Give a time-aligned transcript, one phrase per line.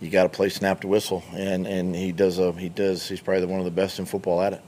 [0.00, 3.20] you got to play snap to whistle, and and he does a he does he's
[3.20, 4.62] probably one of the best in football at it.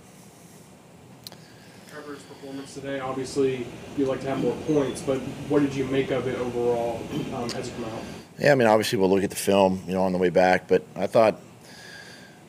[1.91, 3.67] Trevor's performance today, obviously,
[3.97, 5.19] you'd like to have more points, but
[5.49, 7.03] what did you make of it overall
[7.35, 8.03] um, as it came out?
[8.39, 10.69] Yeah, I mean, obviously we'll look at the film, you know, on the way back,
[10.69, 11.39] but I thought,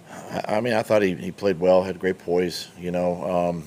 [0.09, 3.23] I I mean, I thought he, he played well, had great poise, you know.
[3.23, 3.63] Um,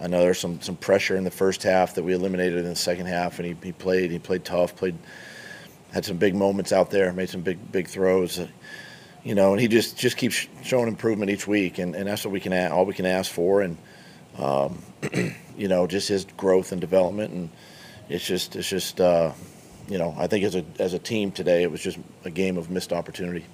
[0.00, 2.74] I know there's some, some pressure in the first half that we eliminated in the
[2.74, 4.96] second half, and he, he played, he played tough, played,
[5.92, 8.46] had some big moments out there, made some big, big throws, uh,
[9.24, 12.32] you know, and he just, just keeps showing improvement each week, and, and that's what
[12.32, 13.76] we can, all we can ask for, and,
[14.38, 14.82] um,
[15.56, 17.50] you know, just his growth and development, and
[18.08, 19.32] it's just, it's just, uh,
[19.90, 22.56] you know, I think as a as a team today, it was just a game
[22.56, 23.44] of missed opportunity.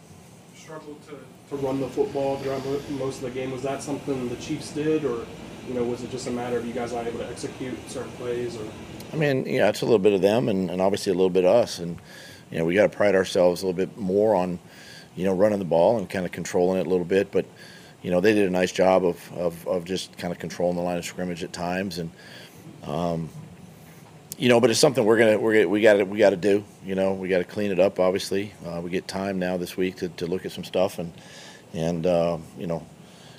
[0.55, 3.51] Struggled to, to run the football throughout most of the game.
[3.51, 5.25] Was that something the Chiefs did, or
[5.67, 8.13] you know, was it just a matter of you guys not able to execute certain
[8.13, 8.57] plays?
[8.57, 8.65] Or
[9.13, 11.45] I mean, yeah, it's a little bit of them, and, and obviously a little bit
[11.45, 11.99] of us, and
[12.51, 14.59] you know, we got to pride ourselves a little bit more on,
[15.17, 17.31] you know, running the ball and kind of controlling it a little bit.
[17.33, 17.47] But
[18.03, 20.83] you know, they did a nice job of of, of just kind of controlling the
[20.83, 22.11] line of scrimmage at times, and
[22.85, 23.29] um,
[24.39, 26.37] you know, but it's something we're gonna we're gonna, we got to we got to
[26.37, 26.65] do.
[26.85, 27.99] You know, we got to clean it up.
[27.99, 31.13] Obviously, uh, we get time now this week to, to look at some stuff and
[31.73, 32.87] and uh, you know,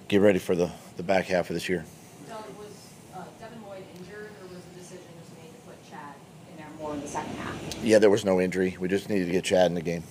[0.08, 1.86] get ready for the the back half of this year.
[2.28, 2.68] Doug, was
[3.16, 6.16] uh, Devin Lloyd injured, or was the decision just made to put Chad
[6.92, 7.84] in in the second half?
[7.84, 8.76] Yeah, there was no injury.
[8.80, 10.04] We just needed to get Chad in the game.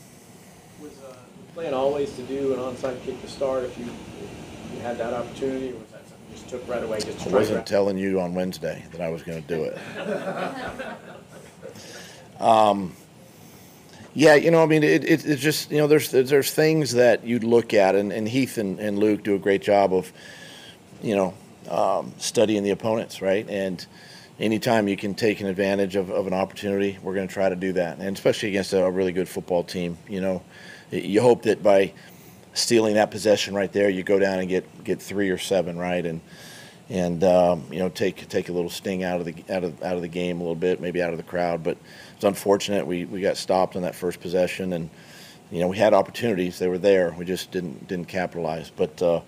[0.81, 1.15] Was uh,
[1.47, 4.99] the plan always to do an onside kick to start if you, if you had
[4.99, 7.01] that opportunity, or was that something you just took right away?
[7.01, 9.65] Just to I wasn't to- telling you on Wednesday that I was going to do
[9.65, 9.79] it.
[12.41, 12.95] um,
[14.15, 17.25] yeah, you know, I mean, it, it, it's just you know, there's there's things that
[17.25, 20.11] you'd look at, and, and Heath and, and Luke do a great job of,
[21.03, 21.35] you know,
[21.69, 23.47] um, studying the opponents, right?
[23.51, 23.85] And
[24.39, 27.57] anytime you can take an advantage of, of an opportunity, we're going to try to
[27.57, 29.99] do that, and especially against a, really good football team.
[30.09, 30.43] You know,
[30.91, 31.93] you hope that by
[32.55, 36.05] stealing that possession right there, you go down and get get three or seven, right?
[36.05, 36.21] And
[36.89, 39.97] and um, you know take take a little sting out of the out of out
[39.97, 41.63] of the game a little bit, maybe out of the crowd.
[41.63, 41.79] But
[42.15, 44.91] it's unfortunate we, we got stopped on that first possession, and
[45.51, 47.15] you know we had opportunities; they were there.
[47.19, 48.71] We just didn't didn't capitalize.
[48.71, 49.21] But uh,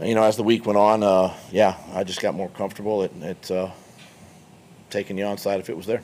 [0.00, 3.10] you know, as the week went on, uh, yeah, I just got more comfortable at,
[3.22, 3.70] at uh,
[4.92, 6.02] taking the onside if it was there.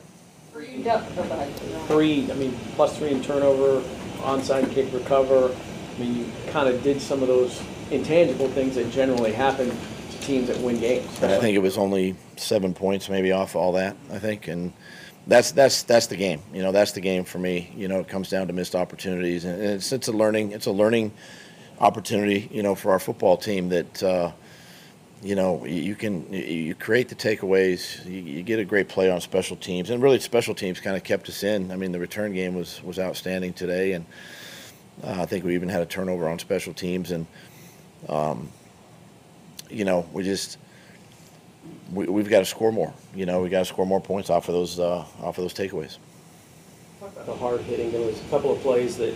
[0.57, 1.07] Yep.
[1.87, 3.81] Three, I mean, plus three in turnover,
[4.19, 5.55] onside kick recover.
[5.95, 7.61] I mean, you kind of did some of those
[7.91, 11.21] intangible things that generally happen to teams that win games.
[11.21, 13.95] And I think it was only seven points, maybe off all that.
[14.11, 14.73] I think, and
[15.27, 16.41] that's that's that's the game.
[16.53, 17.71] You know, that's the game for me.
[17.75, 20.71] You know, it comes down to missed opportunities, and it's it's a learning it's a
[20.71, 21.13] learning
[21.79, 22.49] opportunity.
[22.51, 24.03] You know, for our football team that.
[24.03, 24.31] Uh,
[25.21, 28.05] you know, you can you create the takeaways.
[28.05, 31.27] You, get a great play on special teams, and really, special teams kind of kept
[31.27, 31.71] us in.
[31.71, 34.05] I mean, the return game was was outstanding today, and
[35.03, 37.27] uh, I think we even had a turnover on special teams, and
[38.07, 38.49] um,
[39.69, 40.57] you know, we just
[41.91, 42.93] we, we've got to score more.
[43.13, 45.53] You know, we got to score more points off of those uh, off of those
[45.53, 45.97] takeaways.
[47.01, 47.91] Talk about the hard hitting.
[47.91, 49.13] There was a couple of plays that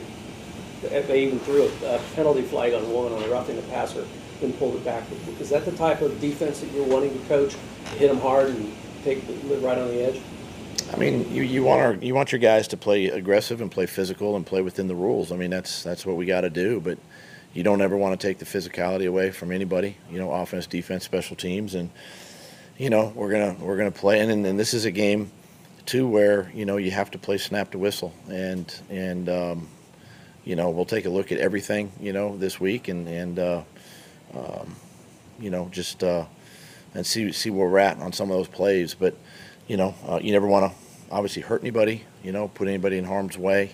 [0.82, 4.06] they even threw a penalty flag on one on roughing the passer
[4.44, 5.04] and pulled it back.
[5.40, 7.56] Is that the type of defense that you're wanting to coach?
[7.98, 8.74] Hit them hard and
[9.04, 10.22] take live right on the edge.
[10.92, 13.86] I mean, you, you want our you want your guys to play aggressive and play
[13.86, 15.32] physical and play within the rules.
[15.32, 16.80] I mean, that's that's what we got to do.
[16.80, 16.98] But
[17.54, 19.98] you don't ever want to take the physicality away from anybody.
[20.12, 21.90] You know, offense, defense, special teams, and
[22.78, 24.20] you know we're gonna we're gonna play.
[24.20, 25.32] And and, and this is a game
[25.86, 29.68] too where you know you have to play snap to whistle, and and um,
[30.44, 33.62] you know we'll take a look at everything you know this week and and uh,
[34.36, 34.76] um,
[35.40, 36.26] you know just uh,
[36.94, 38.94] and see see where we're at on some of those plays.
[38.94, 39.16] But
[39.68, 40.78] you know uh, you never want to
[41.12, 42.04] obviously hurt anybody.
[42.24, 43.74] You know put anybody in harm's way.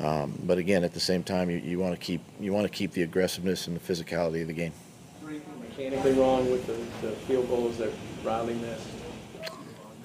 [0.00, 2.72] Um, but again, at the same time, you, you want to keep you want to
[2.72, 4.72] keep the aggressiveness and the physicality of the game.
[5.20, 7.90] There anything mechanically wrong with the, the field goals that
[8.24, 8.86] Riley missed?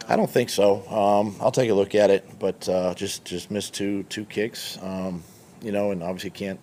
[0.07, 0.85] I don't think so.
[0.89, 4.77] Um, I'll take a look at it, but uh, just just missed two two kicks.
[4.81, 5.23] Um,
[5.61, 6.59] you know, and obviously can't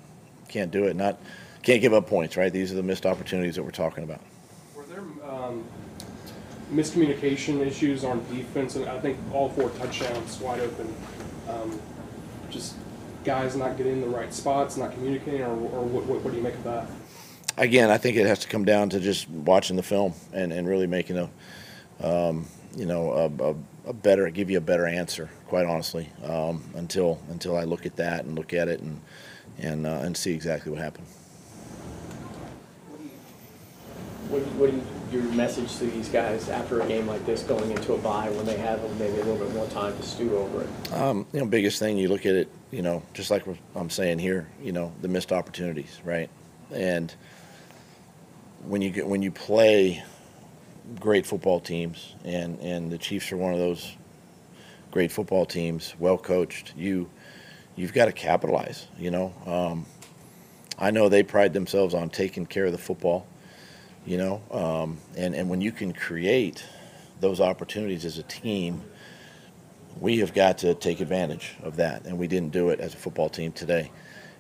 [0.49, 0.97] can't do it.
[0.97, 1.19] Not
[1.63, 2.37] can't give up points.
[2.37, 2.53] Right?
[2.53, 4.21] These are the missed opportunities that we're talking about.
[4.75, 5.65] were there um,
[6.73, 8.77] miscommunication issues on defense?
[8.77, 10.95] And I think all four touchdowns wide open.
[11.49, 11.81] Um,
[12.51, 12.75] just
[13.25, 16.37] guys not getting in the right spots, not communicating, or, or what, what, what do
[16.37, 16.89] you make of that?
[17.57, 20.67] Again, I think it has to come down to just watching the film and, and
[20.69, 21.31] really making a
[22.03, 25.29] um, you know a, a, a better give you a better answer.
[25.47, 29.01] Quite honestly, um, until until I look at that and look at it and
[29.59, 31.07] and uh, and see exactly what happened.
[34.31, 34.73] What, what
[35.13, 38.47] your message to these guys after a game like this, going into a bye when
[38.47, 40.93] they have maybe a little bit more time to stew over it?
[40.93, 43.45] Um, you know, biggest thing you look at it, you know, just like
[43.75, 46.31] I'm saying here, you know, the missed opportunities, right?
[46.73, 47.13] And
[48.67, 50.05] when you get when you play
[50.99, 53.97] great football teams, and and the Chiefs are one of those
[54.91, 57.11] great football teams, well coached, you
[57.77, 58.87] you've got to capitalize.
[58.99, 59.87] You know, um,
[60.79, 63.27] I know they pride themselves on taking care of the football.
[64.07, 66.65] You know, um, and and when you can create
[67.21, 68.83] those opportunities as a team
[69.99, 72.97] we have got to take advantage of that, and we didn't do it as a
[72.97, 73.91] football team today.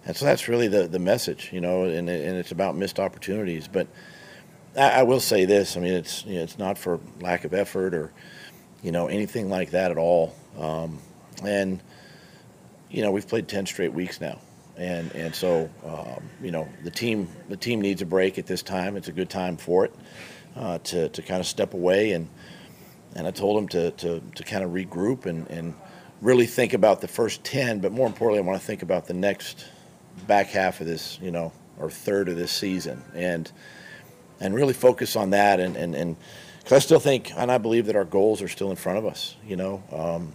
[0.07, 3.69] And so that's really the, the message, you know, and, and it's about missed opportunities.
[3.69, 3.87] But
[4.77, 7.53] I, I will say this: I mean, it's you know, it's not for lack of
[7.53, 8.13] effort or
[8.83, 10.35] you know anything like that at all.
[10.59, 10.99] Um,
[11.45, 11.81] and
[12.91, 14.41] you know, we've played ten straight weeks now,
[14.81, 18.63] and and so um, you know the team the team needs a break at this
[18.63, 18.97] time.
[18.97, 19.95] It's a good time for it
[20.57, 22.29] uh, to to kind of step away and
[23.15, 25.75] and I told him to, to, to kind of regroup and, and
[26.21, 29.15] really think about the first 10, but more importantly, I want to think about the
[29.15, 29.67] next
[30.27, 33.51] back half of this, you know, or third of this season and,
[34.39, 35.61] and really focus on that.
[35.61, 36.17] And, and, and
[36.65, 39.07] cause I still think, and I believe that our goals are still in front of
[39.07, 40.33] us, you know, um,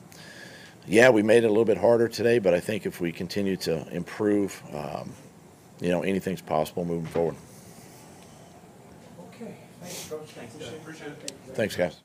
[0.87, 3.57] yeah, we made it a little bit harder today, but I think if we continue
[3.57, 5.11] to improve, um,
[5.81, 7.35] you know, anything's possible moving forward.
[9.33, 10.29] Okay, thanks, Coach.
[10.29, 11.55] Thanks, Doug.
[11.55, 12.01] Thanks, guys.